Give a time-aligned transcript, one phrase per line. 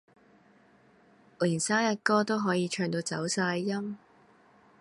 [1.41, 3.95] 連生日歌都可以唱到走晒音